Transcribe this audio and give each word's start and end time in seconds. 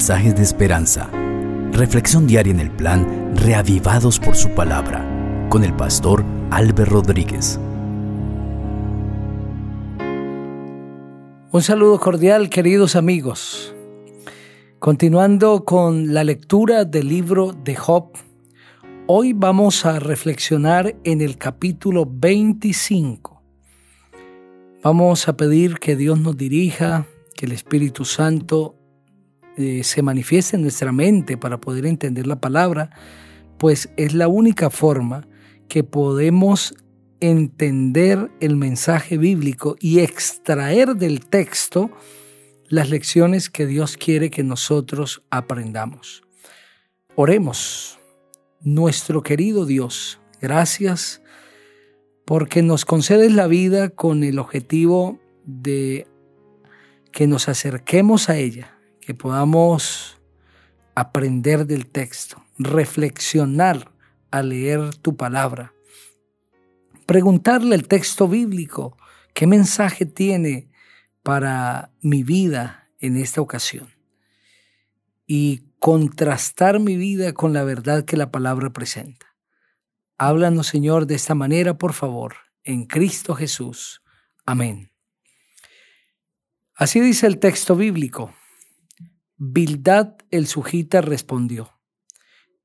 mensajes 0.00 0.34
de 0.34 0.42
esperanza. 0.42 1.10
Reflexión 1.72 2.26
diaria 2.26 2.54
en 2.54 2.60
el 2.60 2.70
plan 2.70 3.36
Reavivados 3.36 4.18
por 4.18 4.34
su 4.34 4.48
palabra 4.54 5.04
con 5.50 5.62
el 5.62 5.76
pastor 5.76 6.24
Álvaro 6.50 6.86
Rodríguez. 6.86 7.60
Un 11.52 11.60
saludo 11.60 12.00
cordial, 12.00 12.48
queridos 12.48 12.96
amigos. 12.96 13.74
Continuando 14.78 15.66
con 15.66 16.14
la 16.14 16.24
lectura 16.24 16.86
del 16.86 17.06
libro 17.06 17.52
de 17.52 17.76
Job, 17.76 18.12
hoy 19.06 19.34
vamos 19.34 19.84
a 19.84 19.98
reflexionar 19.98 20.96
en 21.04 21.20
el 21.20 21.36
capítulo 21.36 22.08
25. 22.10 23.42
Vamos 24.82 25.28
a 25.28 25.36
pedir 25.36 25.74
que 25.74 25.94
Dios 25.94 26.18
nos 26.18 26.38
dirija, 26.38 27.06
que 27.36 27.44
el 27.44 27.52
Espíritu 27.52 28.06
Santo 28.06 28.79
eh, 29.56 29.82
se 29.84 30.02
manifieste 30.02 30.56
en 30.56 30.62
nuestra 30.62 30.92
mente 30.92 31.36
para 31.36 31.60
poder 31.60 31.86
entender 31.86 32.26
la 32.26 32.40
palabra, 32.40 32.90
pues 33.58 33.90
es 33.96 34.14
la 34.14 34.28
única 34.28 34.70
forma 34.70 35.26
que 35.68 35.84
podemos 35.84 36.74
entender 37.20 38.30
el 38.40 38.56
mensaje 38.56 39.18
bíblico 39.18 39.76
y 39.78 40.00
extraer 40.00 40.96
del 40.96 41.26
texto 41.26 41.90
las 42.68 42.88
lecciones 42.88 43.50
que 43.50 43.66
Dios 43.66 43.96
quiere 43.96 44.30
que 44.30 44.42
nosotros 44.42 45.22
aprendamos. 45.30 46.22
Oremos, 47.16 47.98
nuestro 48.60 49.22
querido 49.22 49.66
Dios, 49.66 50.20
gracias 50.40 51.20
porque 52.24 52.62
nos 52.62 52.84
concedes 52.84 53.32
la 53.32 53.48
vida 53.48 53.90
con 53.90 54.22
el 54.22 54.38
objetivo 54.38 55.18
de 55.44 56.06
que 57.10 57.26
nos 57.26 57.48
acerquemos 57.48 58.28
a 58.28 58.36
ella, 58.36 58.78
que 59.00 59.14
podamos 59.14 60.20
aprender 60.94 61.66
del 61.66 61.86
texto, 61.86 62.44
reflexionar 62.58 63.92
al 64.30 64.50
leer 64.50 64.94
tu 64.96 65.16
palabra, 65.16 65.72
preguntarle 67.06 67.74
el 67.74 67.88
texto 67.88 68.28
bíblico, 68.28 68.96
qué 69.34 69.46
mensaje 69.46 70.06
tiene 70.06 70.70
para 71.22 71.90
mi 72.00 72.22
vida 72.22 72.90
en 72.98 73.16
esta 73.16 73.40
ocasión 73.40 73.88
y 75.26 75.64
contrastar 75.78 76.80
mi 76.80 76.96
vida 76.96 77.32
con 77.32 77.52
la 77.52 77.64
verdad 77.64 78.04
que 78.04 78.16
la 78.16 78.30
palabra 78.30 78.70
presenta. 78.70 79.26
Háblanos, 80.18 80.66
Señor, 80.66 81.06
de 81.06 81.14
esta 81.14 81.34
manera, 81.34 81.78
por 81.78 81.94
favor, 81.94 82.34
en 82.62 82.84
Cristo 82.84 83.34
Jesús. 83.34 84.02
Amén. 84.44 84.92
Así 86.74 87.00
dice 87.00 87.26
el 87.26 87.38
texto 87.38 87.76
bíblico. 87.76 88.34
Bildad 89.42 90.16
el 90.30 90.46
sujita 90.46 91.00
respondió. 91.00 91.80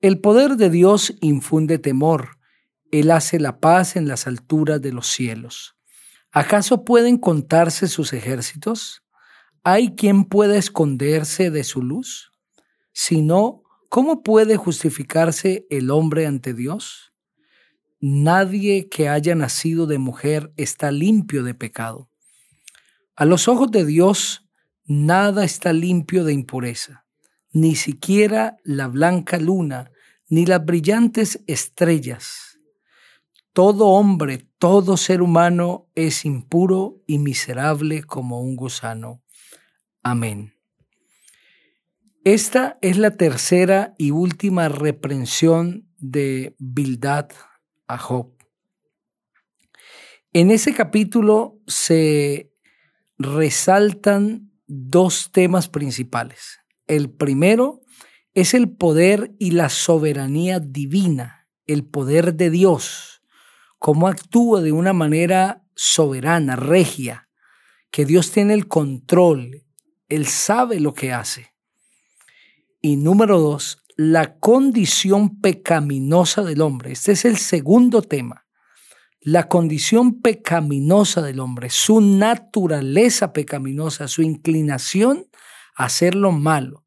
El 0.02 0.20
poder 0.20 0.58
de 0.58 0.70
Dios 0.70 1.16
infunde 1.22 1.80
temor 1.80 2.38
él 2.92 3.12
hace 3.12 3.40
la 3.40 3.60
paz 3.60 3.96
en 3.96 4.08
las 4.08 4.28
alturas 4.28 4.82
de 4.82 4.92
los 4.92 5.08
cielos. 5.08 5.76
¿Acaso 6.32 6.84
pueden 6.84 7.18
contarse 7.18 7.88
sus 7.88 8.14
ejércitos? 8.14 9.04
¿Hay 9.64 9.96
quien 9.96 10.26
pueda 10.26 10.58
esconderse 10.58 11.50
de 11.50 11.64
su 11.64 11.82
luz? 11.82 12.32
Si 12.92 13.22
no, 13.22 13.64
¿cómo 13.90 14.22
puede 14.22 14.58
justificarse 14.58 15.66
el 15.70 15.92
hombre 15.92 16.26
ante 16.28 16.54
Dios? 16.54 17.14
Nadie 18.00 18.90
que 18.90 19.10
haya 19.10 19.34
nacido 19.34 19.88
de 19.88 19.98
mujer 19.98 20.54
está 20.58 20.92
limpio 20.92 21.44
de 21.44 21.54
pecado. 21.54 22.10
A 23.16 23.26
los 23.26 23.48
ojos 23.48 23.72
de 23.72 23.86
Dios, 23.86 24.45
nada 24.86 25.44
está 25.44 25.74
limpio 25.74 26.24
de 26.24 26.34
impureza, 26.34 27.06
ni 27.52 27.76
siquiera 27.76 28.58
la 28.64 28.88
blanca 28.88 29.38
luna, 29.38 29.92
ni 30.30 30.46
las 30.46 30.64
brillantes 30.66 31.42
estrellas 31.48 32.56
todo 33.56 33.88
hombre, 33.88 34.50
todo 34.60 34.98
ser 34.98 35.22
humano 35.22 35.90
es 35.96 36.26
impuro 36.26 37.02
y 37.08 37.20
miserable 37.20 38.04
como 38.04 38.42
un 38.42 38.58
gusano. 38.58 39.24
Amén. 40.04 40.56
Esta 42.26 42.78
es 42.82 42.98
la 42.98 43.12
tercera 43.12 43.96
y 43.98 44.12
última 44.12 44.68
reprensión 44.68 45.88
de 45.98 46.54
Bildad 46.60 47.30
a 47.88 47.98
Job. 47.98 48.34
En 50.34 50.52
ese 50.52 50.74
capítulo 50.74 51.58
se 51.66 52.52
resaltan 53.18 54.52
dos 54.68 55.32
temas 55.32 55.68
principales. 55.70 56.60
El 56.88 57.10
primero 57.10 57.82
es 58.34 58.54
el 58.54 58.70
poder 58.70 59.34
y 59.40 59.52
la 59.52 59.70
soberanía 59.70 60.60
divina, 60.60 61.48
el 61.66 61.86
poder 61.86 62.36
de 62.36 62.50
Dios 62.50 63.16
cómo 63.86 64.08
actúa 64.08 64.62
de 64.62 64.72
una 64.72 64.94
manera 64.94 65.64
soberana, 65.76 66.56
regia, 66.56 67.30
que 67.92 68.04
Dios 68.04 68.32
tiene 68.32 68.56
el 68.56 68.68
control, 68.68 69.64
Él 70.10 70.26
sabe 70.26 70.80
lo 70.80 70.96
que 70.96 71.14
hace. 71.14 71.54
Y 72.82 72.98
número 72.98 73.40
dos, 73.40 73.84
la 73.96 74.40
condición 74.40 75.40
pecaminosa 75.40 76.42
del 76.42 76.62
hombre. 76.62 76.94
Este 76.94 77.12
es 77.12 77.26
el 77.26 77.38
segundo 77.38 78.02
tema. 78.02 78.45
La 79.26 79.48
condición 79.48 80.22
pecaminosa 80.22 81.24
del 81.24 81.40
hombre, 81.40 81.72
su 81.72 82.00
naturaleza 82.00 83.34
pecaminosa, 83.34 84.08
su 84.08 84.22
inclinación 84.22 85.28
a 85.76 85.86
hacer 85.86 86.14
lo 86.14 86.32
malo 86.32 86.86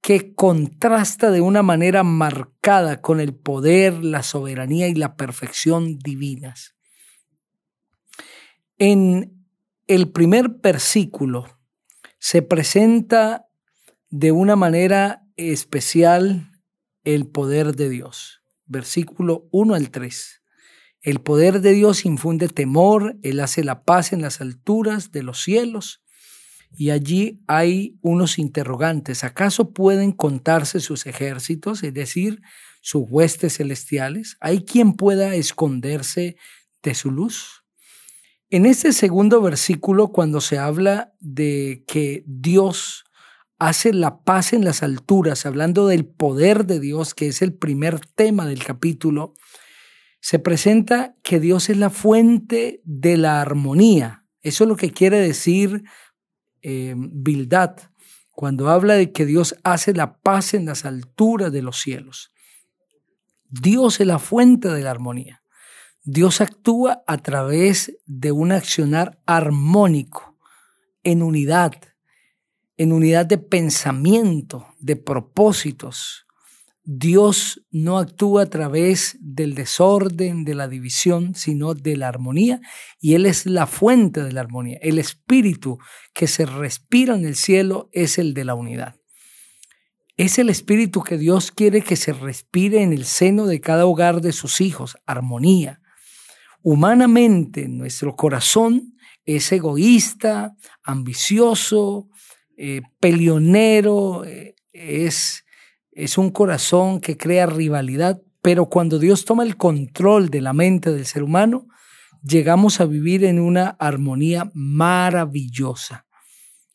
que 0.00 0.32
contrasta 0.36 1.32
de 1.32 1.40
una 1.40 1.64
manera 1.64 2.04
marcada 2.04 3.00
con 3.00 3.18
el 3.18 3.34
poder, 3.34 4.04
la 4.04 4.22
soberanía 4.22 4.86
y 4.86 4.94
la 4.94 5.16
perfección 5.16 5.98
divinas. 5.98 6.76
En 8.78 9.44
el 9.88 10.12
primer 10.12 10.48
versículo 10.48 11.58
se 12.20 12.42
presenta 12.42 13.48
de 14.08 14.30
una 14.30 14.54
manera 14.54 15.26
especial 15.34 16.52
el 17.02 17.26
poder 17.26 17.74
de 17.74 17.88
Dios. 17.88 18.40
Versículo 18.66 19.48
1 19.50 19.74
al 19.74 19.90
3. 19.90 20.35
El 21.06 21.20
poder 21.20 21.60
de 21.60 21.70
Dios 21.72 22.04
infunde 22.04 22.48
temor, 22.48 23.16
Él 23.22 23.38
hace 23.38 23.62
la 23.62 23.84
paz 23.84 24.12
en 24.12 24.22
las 24.22 24.40
alturas 24.40 25.12
de 25.12 25.22
los 25.22 25.40
cielos 25.40 26.02
y 26.76 26.90
allí 26.90 27.44
hay 27.46 27.96
unos 28.00 28.40
interrogantes. 28.40 29.22
¿Acaso 29.22 29.70
pueden 29.70 30.10
contarse 30.10 30.80
sus 30.80 31.06
ejércitos, 31.06 31.84
es 31.84 31.94
decir, 31.94 32.42
sus 32.80 33.04
huestes 33.08 33.58
celestiales? 33.58 34.36
¿Hay 34.40 34.64
quien 34.64 34.94
pueda 34.94 35.36
esconderse 35.36 36.38
de 36.82 36.94
su 36.96 37.12
luz? 37.12 37.62
En 38.50 38.66
este 38.66 38.92
segundo 38.92 39.40
versículo, 39.40 40.08
cuando 40.08 40.40
se 40.40 40.58
habla 40.58 41.14
de 41.20 41.84
que 41.86 42.24
Dios 42.26 43.04
hace 43.60 43.92
la 43.92 44.24
paz 44.24 44.52
en 44.52 44.64
las 44.64 44.82
alturas, 44.82 45.46
hablando 45.46 45.86
del 45.86 46.04
poder 46.04 46.66
de 46.66 46.80
Dios, 46.80 47.14
que 47.14 47.28
es 47.28 47.42
el 47.42 47.54
primer 47.54 48.00
tema 48.00 48.44
del 48.44 48.64
capítulo, 48.64 49.34
se 50.26 50.40
presenta 50.40 51.14
que 51.22 51.38
Dios 51.38 51.70
es 51.70 51.76
la 51.76 51.88
fuente 51.88 52.80
de 52.82 53.16
la 53.16 53.40
armonía. 53.40 54.24
Eso 54.40 54.64
es 54.64 54.68
lo 54.68 54.74
que 54.74 54.90
quiere 54.90 55.20
decir 55.20 55.84
eh, 56.62 56.96
cuando 58.32 58.68
habla 58.68 58.94
de 58.94 59.12
que 59.12 59.24
Dios 59.24 59.54
hace 59.62 59.94
la 59.94 60.18
paz 60.18 60.54
en 60.54 60.66
las 60.66 60.84
alturas 60.84 61.52
de 61.52 61.62
los 61.62 61.80
cielos. 61.80 62.32
Dios 63.50 64.00
es 64.00 64.06
la 64.08 64.18
fuente 64.18 64.68
de 64.68 64.82
la 64.82 64.90
armonía. 64.90 65.44
Dios 66.02 66.40
actúa 66.40 67.04
a 67.06 67.18
través 67.18 67.96
de 68.04 68.32
un 68.32 68.50
accionar 68.50 69.20
armónico, 69.26 70.36
en 71.04 71.22
unidad, 71.22 71.72
en 72.76 72.90
unidad 72.90 73.26
de 73.26 73.38
pensamiento, 73.38 74.66
de 74.80 74.96
propósitos, 74.96 76.26
Dios 76.88 77.66
no 77.72 77.98
actúa 77.98 78.42
a 78.42 78.46
través 78.46 79.18
del 79.20 79.56
desorden, 79.56 80.44
de 80.44 80.54
la 80.54 80.68
división, 80.68 81.34
sino 81.34 81.74
de 81.74 81.96
la 81.96 82.06
armonía, 82.06 82.60
y 83.00 83.14
Él 83.14 83.26
es 83.26 83.44
la 83.44 83.66
fuente 83.66 84.22
de 84.22 84.30
la 84.30 84.42
armonía. 84.42 84.78
El 84.80 85.00
espíritu 85.00 85.78
que 86.14 86.28
se 86.28 86.46
respira 86.46 87.16
en 87.16 87.24
el 87.24 87.34
cielo 87.34 87.90
es 87.90 88.18
el 88.18 88.34
de 88.34 88.44
la 88.44 88.54
unidad. 88.54 88.94
Es 90.16 90.38
el 90.38 90.48
espíritu 90.48 91.02
que 91.02 91.18
Dios 91.18 91.50
quiere 91.50 91.82
que 91.82 91.96
se 91.96 92.12
respire 92.12 92.82
en 92.82 92.92
el 92.92 93.04
seno 93.04 93.46
de 93.46 93.60
cada 93.60 93.84
hogar 93.84 94.20
de 94.20 94.32
sus 94.32 94.60
hijos, 94.60 94.96
armonía. 95.06 95.80
Humanamente, 96.62 97.66
nuestro 97.66 98.14
corazón 98.14 98.94
es 99.24 99.50
egoísta, 99.50 100.54
ambicioso, 100.84 102.08
eh, 102.56 102.82
pelionero, 103.00 104.24
eh, 104.24 104.54
es 104.72 105.45
es 105.96 106.18
un 106.18 106.30
corazón 106.30 107.00
que 107.00 107.16
crea 107.16 107.46
rivalidad, 107.46 108.20
pero 108.42 108.66
cuando 108.66 108.98
Dios 108.98 109.24
toma 109.24 109.44
el 109.44 109.56
control 109.56 110.28
de 110.28 110.42
la 110.42 110.52
mente 110.52 110.92
del 110.92 111.06
ser 111.06 111.22
humano, 111.22 111.68
llegamos 112.22 112.80
a 112.80 112.84
vivir 112.84 113.24
en 113.24 113.40
una 113.40 113.70
armonía 113.78 114.50
maravillosa. 114.52 116.06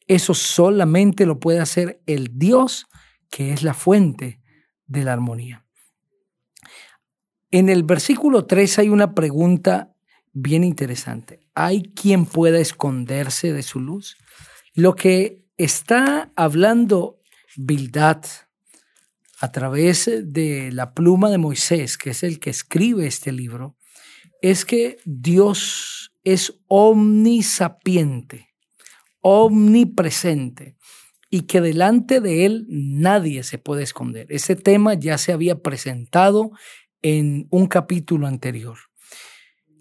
Eso 0.07 0.33
solamente 0.33 1.27
lo 1.27 1.39
puede 1.39 1.59
hacer 1.59 2.01
el 2.07 2.39
Dios 2.39 2.87
que 3.29 3.53
es 3.53 3.61
la 3.61 3.75
fuente 3.75 4.41
de 4.87 5.03
la 5.03 5.13
armonía. 5.13 5.65
En 7.51 7.69
el 7.69 7.83
versículo 7.83 8.47
3 8.47 8.79
hay 8.79 8.89
una 8.89 9.13
pregunta 9.13 9.93
bien 10.33 10.63
interesante. 10.63 11.47
¿Hay 11.53 11.83
quien 11.93 12.25
pueda 12.25 12.57
esconderse 12.59 13.53
de 13.53 13.61
su 13.61 13.79
luz? 13.79 14.17
Lo 14.73 14.95
que 14.95 15.45
está 15.57 16.31
hablando 16.35 17.19
Bildad 17.55 18.23
a 19.41 19.51
través 19.51 20.09
de 20.23 20.71
la 20.71 20.93
pluma 20.93 21.31
de 21.31 21.39
Moisés, 21.39 21.97
que 21.97 22.11
es 22.11 22.21
el 22.21 22.39
que 22.39 22.51
escribe 22.51 23.07
este 23.07 23.31
libro, 23.31 23.75
es 24.41 24.65
que 24.65 24.97
Dios 25.03 26.13
es 26.23 26.59
omnisapiente, 26.67 28.49
omnipresente 29.19 30.75
y 31.31 31.41
que 31.41 31.59
delante 31.59 32.21
de 32.21 32.45
él 32.45 32.67
nadie 32.69 33.41
se 33.41 33.57
puede 33.57 33.81
esconder. 33.81 34.27
Ese 34.29 34.55
tema 34.55 34.93
ya 34.93 35.17
se 35.17 35.31
había 35.31 35.59
presentado 35.59 36.51
en 37.01 37.47
un 37.49 37.65
capítulo 37.65 38.27
anterior. 38.27 38.77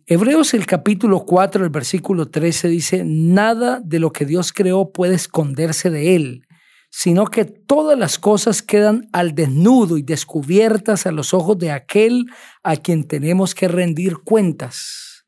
Hebreos 0.07 0.55
el 0.55 0.65
capítulo 0.65 1.27
4, 1.27 1.65
el 1.65 1.71
versículo 1.71 2.31
13 2.31 2.69
dice, 2.69 3.03
nada 3.05 3.81
de 3.85 3.99
lo 3.99 4.11
que 4.11 4.25
Dios 4.25 4.55
creó 4.55 4.91
puede 4.91 5.17
esconderse 5.17 5.91
de 5.91 6.17
él, 6.17 6.47
sino 6.91 7.27
que 7.27 7.45
todas 7.45 7.97
las 7.97 8.19
cosas 8.19 8.63
quedan 8.63 9.09
al 9.13 9.35
desnudo 9.35 9.97
y 9.97 10.03
descubiertas 10.03 11.07
a 11.07 11.13
los 11.13 11.33
ojos 11.33 11.57
de 11.57 11.71
aquel 11.71 12.27
a 12.65 12.77
quien 12.77 13.05
tenemos 13.05 13.55
que 13.55 13.69
rendir 13.69 14.19
cuentas. 14.19 15.25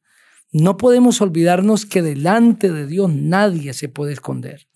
No 0.51 0.77
podemos 0.77 1.21
olvidarnos 1.21 1.87
que 1.87 2.03
delante 2.03 2.71
de 2.71 2.87
Dios 2.87 3.11
nadie 3.15 3.73
se 3.73 3.89
puede 3.89 4.13
esconder 4.13 4.69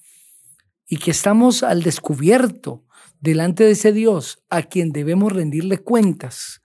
y 0.88 0.98
que 0.98 1.10
estamos 1.10 1.64
al 1.64 1.82
descubierto 1.82 2.84
delante 3.20 3.64
de 3.64 3.72
ese 3.72 3.92
Dios 3.92 4.44
a 4.48 4.62
quien 4.62 4.92
debemos 4.92 5.32
rendirle 5.32 5.78
cuentas. 5.78 6.62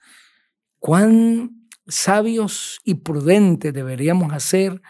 Cuán 0.77 1.67
sabios 1.87 2.79
y 2.83 2.95
prudentes 2.95 3.73
deberíamos 3.73 4.31
hacer, 4.33 4.81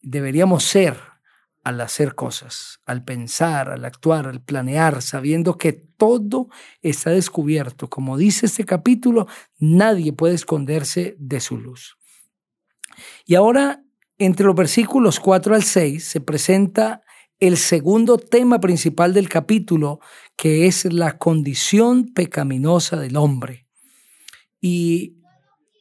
deberíamos 0.00 0.62
ser 0.62 0.96
al 1.64 1.80
hacer 1.80 2.14
cosas, 2.14 2.80
al 2.84 3.04
pensar, 3.04 3.70
al 3.70 3.86
actuar, 3.86 4.28
al 4.28 4.42
planear, 4.42 5.00
sabiendo 5.00 5.56
que 5.56 5.72
todo 5.72 6.48
está 6.82 7.10
descubierto. 7.10 7.88
Como 7.88 8.18
dice 8.18 8.46
este 8.46 8.64
capítulo, 8.64 9.26
nadie 9.58 10.12
puede 10.12 10.34
esconderse 10.34 11.16
de 11.18 11.40
su 11.40 11.56
luz. 11.56 11.96
Y 13.24 13.34
ahora, 13.34 13.82
entre 14.18 14.44
los 14.44 14.54
versículos 14.54 15.18
4 15.18 15.54
al 15.54 15.62
6, 15.62 16.04
se 16.04 16.20
presenta 16.20 17.02
el 17.40 17.56
segundo 17.56 18.18
tema 18.18 18.60
principal 18.60 19.14
del 19.14 19.30
capítulo, 19.30 20.00
que 20.36 20.66
es 20.66 20.84
la 20.84 21.16
condición 21.16 22.12
pecaminosa 22.12 22.98
del 22.98 23.16
hombre. 23.16 23.66
Y 24.60 25.16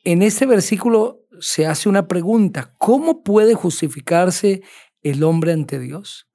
en 0.06 0.22
este 0.22 0.46
versículo 0.46 1.24
se 1.40 1.66
hace 1.66 1.90
una 1.90 2.08
pregunta, 2.08 2.74
¿cómo 2.78 3.24
puede 3.24 3.54
justificarse 3.54 4.62
el 5.04 5.24
hombre 5.24 5.54
ante 5.54 5.80
Dios? 5.80 6.28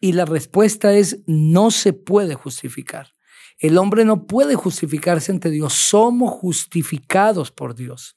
Y 0.00 0.12
la 0.12 0.24
respuesta 0.24 0.92
es, 0.92 1.20
no 1.26 1.70
se 1.70 1.92
puede 1.92 2.34
justificar. 2.34 3.14
El 3.58 3.78
hombre 3.78 4.04
no 4.04 4.26
puede 4.26 4.54
justificarse 4.54 5.32
ante 5.32 5.50
Dios, 5.50 5.72
somos 5.72 6.30
justificados 6.32 7.50
por 7.50 7.74
Dios. 7.74 8.16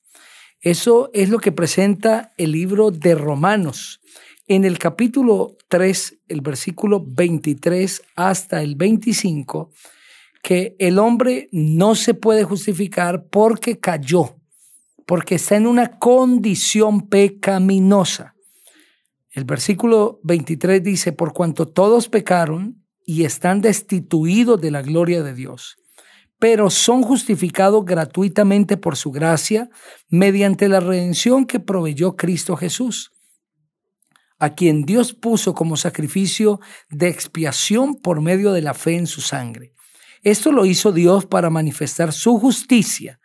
Eso 0.59 1.09
es 1.13 1.29
lo 1.29 1.39
que 1.39 1.51
presenta 1.51 2.33
el 2.37 2.51
libro 2.51 2.91
de 2.91 3.15
Romanos. 3.15 4.01
En 4.47 4.65
el 4.65 4.77
capítulo 4.77 5.57
3, 5.69 6.19
el 6.27 6.41
versículo 6.41 7.03
23 7.03 8.01
hasta 8.15 8.61
el 8.61 8.75
25, 8.75 9.71
que 10.43 10.75
el 10.77 10.99
hombre 10.99 11.49
no 11.51 11.95
se 11.95 12.13
puede 12.13 12.43
justificar 12.43 13.25
porque 13.29 13.79
cayó 13.79 14.35
porque 15.11 15.35
está 15.35 15.57
en 15.57 15.67
una 15.67 15.99
condición 15.99 17.09
pecaminosa. 17.09 18.33
El 19.31 19.45
versículo 19.45 20.19
23 20.23 20.83
dice, 20.83 21.13
por 21.13 21.33
cuanto 21.33 21.67
todos 21.67 22.09
pecaron 22.09 22.85
y 23.05 23.23
están 23.23 23.61
destituidos 23.61 24.59
de 24.59 24.71
la 24.71 24.81
gloria 24.81 25.23
de 25.23 25.33
Dios, 25.33 25.77
pero 26.37 26.69
son 26.69 27.01
justificados 27.01 27.85
gratuitamente 27.85 28.75
por 28.75 28.97
su 28.97 29.11
gracia 29.11 29.69
mediante 30.09 30.67
la 30.67 30.81
redención 30.81 31.45
que 31.45 31.59
proveyó 31.59 32.17
Cristo 32.17 32.57
Jesús, 32.57 33.11
a 34.37 34.53
quien 34.53 34.83
Dios 34.83 35.13
puso 35.13 35.53
como 35.53 35.77
sacrificio 35.77 36.59
de 36.89 37.07
expiación 37.07 37.95
por 37.95 38.21
medio 38.21 38.51
de 38.51 38.61
la 38.61 38.73
fe 38.73 38.97
en 38.97 39.07
su 39.07 39.21
sangre. 39.21 39.73
Esto 40.23 40.51
lo 40.51 40.65
hizo 40.65 40.91
Dios 40.91 41.25
para 41.25 41.49
manifestar 41.49 42.11
su 42.11 42.37
justicia, 42.37 43.19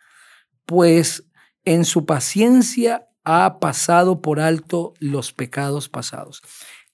pues 0.65 1.27
en 1.65 1.83
su 1.83 2.05
paciencia 2.05 3.07
ha 3.29 3.59
pasado 3.59 4.21
por 4.21 4.39
alto 4.39 4.93
los 5.01 5.33
pecados 5.33 5.89
pasados. 5.89 6.41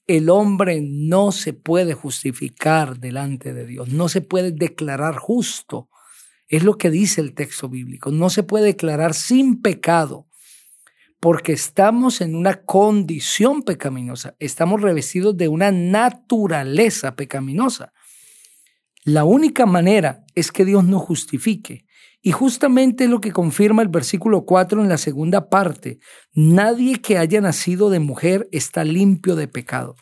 El 0.08 0.32
hombre 0.32 0.82
no 0.82 1.32
se 1.32 1.54
puede 1.54 1.94
justificar 1.94 2.98
delante 2.98 3.54
de 3.54 3.68
Dios, 3.68 3.90
no 3.90 4.10
se 4.10 4.22
puede 4.22 4.52
declarar 4.52 5.18
justo. 5.18 5.90
Es 6.48 6.64
lo 6.64 6.80
que 6.80 6.90
dice 6.90 7.22
el 7.22 7.36
texto 7.36 7.70
bíblico. 7.70 8.10
No 8.10 8.32
se 8.32 8.42
puede 8.42 8.66
declarar 8.66 9.14
sin 9.14 9.62
pecado 9.62 10.28
porque 11.20 11.54
estamos 11.54 12.20
en 12.20 12.36
una 12.36 12.64
condición 12.64 13.62
pecaminosa, 13.62 14.36
estamos 14.40 14.82
revestidos 14.82 15.38
de 15.38 15.50
una 15.50 15.72
naturaleza 15.72 17.16
pecaminosa. 17.16 17.94
La 19.06 19.24
única 19.26 19.66
manera 19.66 20.24
es 20.36 20.52
que 20.52 20.66
Dios 20.66 20.84
nos 20.84 21.02
justifique 21.02 21.86
y 22.22 22.32
justamente 22.32 23.08
lo 23.08 23.20
que 23.20 23.34
confirma 23.34 23.82
el 23.82 23.90
versículo 23.90 24.46
4 24.46 24.82
en 24.82 24.88
la 24.88 24.98
segunda 24.98 25.50
parte. 25.50 26.00
Nadie 26.34 27.02
que 27.02 27.18
haya 27.18 27.42
nacido 27.42 27.90
de 27.90 28.00
mujer 28.00 28.48
está 28.52 28.86
limpio 28.86 29.36
de 29.36 29.50
pecado. 29.50 29.96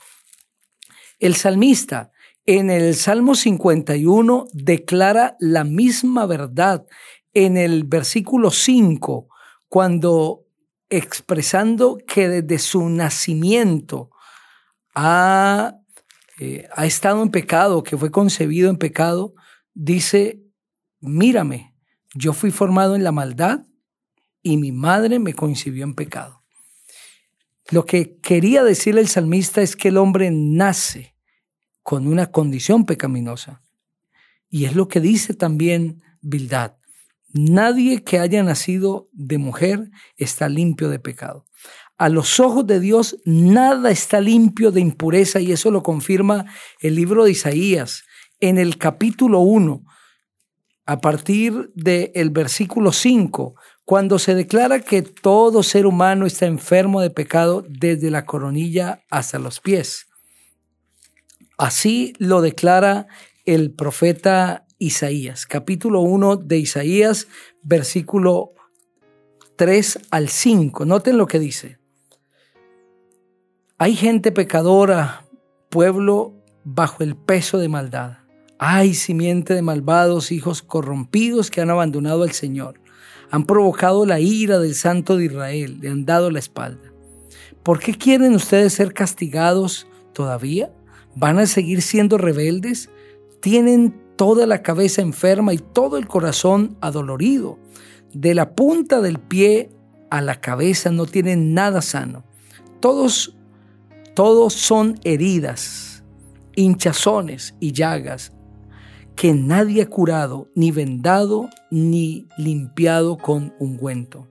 El 1.19 1.35
salmista 1.35 2.11
en 2.45 2.69
el 2.69 2.95
Salmo 2.95 3.35
51 3.35 4.45
declara 4.53 5.35
la 5.39 5.63
misma 5.63 6.25
verdad 6.25 6.85
en 7.33 7.57
el 7.57 7.85
versículo 7.85 8.51
5, 8.51 9.27
cuando 9.67 10.45
expresando 10.89 11.97
que 12.05 12.27
desde 12.27 12.59
su 12.59 12.89
nacimiento 12.89 14.09
ha, 14.93 15.77
eh, 16.43 16.67
ha 16.75 16.87
estado 16.87 17.21
en 17.21 17.29
pecado, 17.29 17.83
que 17.83 17.95
fue 17.95 18.09
concebido 18.09 18.71
en 18.71 18.77
pecado, 18.77 19.35
dice, 19.75 20.41
mírame, 20.99 21.75
yo 22.15 22.33
fui 22.33 22.49
formado 22.49 22.95
en 22.95 23.03
la 23.03 23.11
maldad 23.11 23.67
y 24.41 24.57
mi 24.57 24.71
madre 24.71 25.19
me 25.19 25.35
concibió 25.35 25.83
en 25.83 25.93
pecado. 25.93 26.43
Lo 27.69 27.85
que 27.85 28.17
quería 28.21 28.63
decir 28.63 28.97
el 28.97 29.07
salmista 29.07 29.61
es 29.61 29.75
que 29.75 29.89
el 29.89 29.97
hombre 29.97 30.31
nace 30.31 31.15
con 31.83 32.07
una 32.07 32.31
condición 32.31 32.87
pecaminosa. 32.87 33.61
Y 34.49 34.65
es 34.65 34.75
lo 34.75 34.87
que 34.87 34.99
dice 34.99 35.35
también 35.35 36.01
Bildad. 36.21 36.73
Nadie 37.27 38.03
que 38.03 38.17
haya 38.17 38.41
nacido 38.41 39.09
de 39.11 39.37
mujer 39.37 39.91
está 40.17 40.49
limpio 40.49 40.89
de 40.89 40.97
pecado. 40.97 41.45
A 42.01 42.09
los 42.09 42.39
ojos 42.39 42.65
de 42.65 42.79
Dios 42.79 43.17
nada 43.25 43.91
está 43.91 44.21
limpio 44.21 44.71
de 44.71 44.81
impureza 44.81 45.39
y 45.39 45.51
eso 45.51 45.69
lo 45.69 45.83
confirma 45.83 46.45
el 46.79 46.95
libro 46.95 47.25
de 47.25 47.29
Isaías 47.29 48.05
en 48.39 48.57
el 48.57 48.79
capítulo 48.79 49.41
1 49.41 49.83
a 50.87 50.99
partir 50.99 51.69
del 51.75 52.31
versículo 52.31 52.91
5, 52.91 53.53
cuando 53.85 54.17
se 54.17 54.33
declara 54.33 54.79
que 54.79 55.03
todo 55.03 55.61
ser 55.61 55.85
humano 55.85 56.25
está 56.25 56.47
enfermo 56.47 57.01
de 57.01 57.11
pecado 57.11 57.63
desde 57.69 58.09
la 58.09 58.25
coronilla 58.25 59.03
hasta 59.11 59.37
los 59.37 59.59
pies. 59.59 60.07
Así 61.59 62.13
lo 62.17 62.41
declara 62.41 63.05
el 63.45 63.75
profeta 63.75 64.65
Isaías, 64.79 65.45
capítulo 65.45 66.01
1 66.01 66.37
de 66.37 66.57
Isaías, 66.57 67.27
versículo 67.61 68.53
3 69.55 69.99
al 70.09 70.29
5. 70.29 70.85
Noten 70.85 71.19
lo 71.19 71.27
que 71.27 71.37
dice. 71.37 71.80
Hay 73.81 73.95
gente 73.95 74.31
pecadora, 74.31 75.25
pueblo 75.71 76.35
bajo 76.63 77.03
el 77.03 77.15
peso 77.15 77.57
de 77.57 77.67
maldad. 77.67 78.19
Ay, 78.59 78.93
simiente 78.93 79.55
de 79.55 79.63
malvados 79.63 80.31
hijos 80.31 80.61
corrompidos 80.61 81.49
que 81.49 81.61
han 81.61 81.71
abandonado 81.71 82.21
al 82.21 82.31
Señor. 82.31 82.79
Han 83.31 83.47
provocado 83.47 84.05
la 84.05 84.19
ira 84.19 84.59
del 84.59 84.75
Santo 84.75 85.17
de 85.17 85.25
Israel, 85.25 85.79
le 85.81 85.89
han 85.89 86.05
dado 86.05 86.29
la 86.29 86.37
espalda. 86.37 86.93
¿Por 87.63 87.79
qué 87.79 87.95
quieren 87.95 88.35
ustedes 88.35 88.73
ser 88.73 88.93
castigados 88.93 89.87
todavía? 90.13 90.71
¿Van 91.15 91.39
a 91.39 91.47
seguir 91.47 91.81
siendo 91.81 92.19
rebeldes? 92.19 92.91
Tienen 93.39 93.99
toda 94.15 94.45
la 94.45 94.61
cabeza 94.61 95.01
enferma 95.01 95.55
y 95.55 95.57
todo 95.57 95.97
el 95.97 96.07
corazón 96.07 96.77
adolorido. 96.81 97.57
De 98.13 98.35
la 98.35 98.53
punta 98.53 99.01
del 99.01 99.17
pie 99.17 99.71
a 100.11 100.21
la 100.21 100.39
cabeza 100.39 100.91
no 100.91 101.07
tienen 101.07 101.55
nada 101.55 101.81
sano. 101.81 102.23
Todos, 102.79 103.35
todos 104.13 104.53
son 104.53 104.99
heridas, 105.03 106.03
hinchazones 106.55 107.55
y 107.59 107.71
llagas 107.71 108.33
que 109.15 109.33
nadie 109.33 109.83
ha 109.83 109.87
curado, 109.87 110.49
ni 110.55 110.71
vendado, 110.71 111.49
ni 111.69 112.27
limpiado 112.37 113.17
con 113.17 113.53
ungüento. 113.59 114.27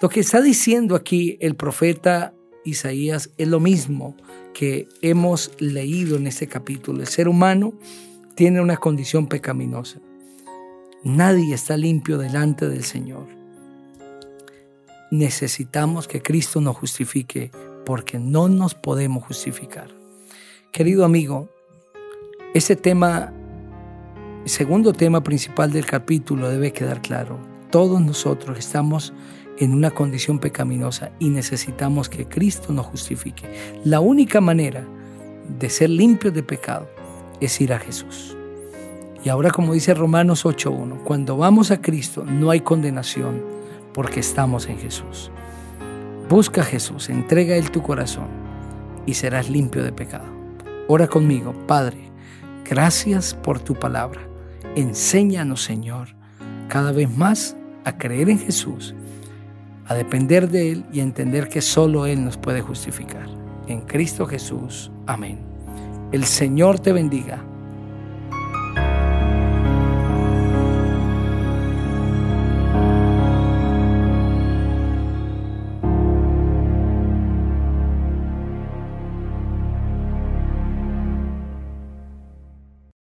Lo 0.00 0.08
que 0.08 0.20
está 0.20 0.40
diciendo 0.40 0.96
aquí 0.96 1.38
el 1.40 1.54
profeta 1.54 2.34
Isaías 2.64 3.30
es 3.38 3.48
lo 3.48 3.60
mismo 3.60 4.16
que 4.52 4.88
hemos 5.00 5.50
leído 5.58 6.16
en 6.16 6.26
este 6.26 6.46
capítulo. 6.46 7.00
El 7.00 7.06
ser 7.06 7.28
humano 7.28 7.72
tiene 8.34 8.60
una 8.60 8.76
condición 8.76 9.28
pecaminosa. 9.28 10.00
Nadie 11.04 11.54
está 11.54 11.76
limpio 11.76 12.18
delante 12.18 12.68
del 12.68 12.84
Señor. 12.84 13.26
Necesitamos 15.10 16.06
que 16.06 16.22
Cristo 16.22 16.60
nos 16.60 16.76
justifique 16.76 17.50
porque 17.84 18.18
no 18.18 18.48
nos 18.48 18.74
podemos 18.74 19.24
justificar. 19.24 19.88
Querido 20.72 21.04
amigo, 21.04 21.48
ese 22.54 22.76
tema, 22.76 23.32
el 24.44 24.50
segundo 24.50 24.92
tema 24.92 25.22
principal 25.22 25.72
del 25.72 25.86
capítulo 25.86 26.48
debe 26.48 26.72
quedar 26.72 27.02
claro. 27.02 27.38
Todos 27.70 28.00
nosotros 28.00 28.58
estamos 28.58 29.12
en 29.58 29.74
una 29.74 29.90
condición 29.90 30.38
pecaminosa 30.38 31.12
y 31.18 31.28
necesitamos 31.28 32.08
que 32.08 32.26
Cristo 32.26 32.72
nos 32.72 32.86
justifique. 32.86 33.44
La 33.84 34.00
única 34.00 34.40
manera 34.40 34.84
de 35.58 35.70
ser 35.70 35.90
limpios 35.90 36.34
de 36.34 36.42
pecado 36.42 36.88
es 37.40 37.60
ir 37.60 37.72
a 37.72 37.78
Jesús. 37.78 38.36
Y 39.24 39.28
ahora 39.28 39.50
como 39.50 39.74
dice 39.74 39.94
Romanos 39.94 40.44
8.1, 40.44 41.04
cuando 41.04 41.36
vamos 41.36 41.70
a 41.70 41.80
Cristo 41.80 42.24
no 42.24 42.50
hay 42.50 42.60
condenación 42.60 43.42
porque 43.92 44.20
estamos 44.20 44.66
en 44.68 44.78
Jesús. 44.78 45.30
Busca 46.32 46.62
a 46.62 46.64
Jesús, 46.64 47.10
entrega 47.10 47.52
a 47.52 47.58
Él 47.58 47.70
tu 47.70 47.82
corazón 47.82 48.28
y 49.04 49.12
serás 49.12 49.50
limpio 49.50 49.84
de 49.84 49.92
pecado. 49.92 50.24
Ora 50.88 51.06
conmigo, 51.06 51.52
Padre, 51.66 52.10
gracias 52.64 53.34
por 53.34 53.60
tu 53.60 53.74
palabra. 53.74 54.22
Enséñanos, 54.74 55.62
Señor, 55.62 56.16
cada 56.68 56.90
vez 56.90 57.14
más 57.14 57.54
a 57.84 57.98
creer 57.98 58.30
en 58.30 58.38
Jesús, 58.38 58.94
a 59.84 59.92
depender 59.92 60.48
de 60.48 60.72
Él 60.72 60.86
y 60.90 61.00
a 61.00 61.02
entender 61.02 61.50
que 61.50 61.60
solo 61.60 62.06
Él 62.06 62.24
nos 62.24 62.38
puede 62.38 62.62
justificar. 62.62 63.26
En 63.66 63.82
Cristo 63.82 64.24
Jesús. 64.24 64.90
Amén. 65.06 65.38
El 66.12 66.24
Señor 66.24 66.80
te 66.80 66.94
bendiga 66.94 67.44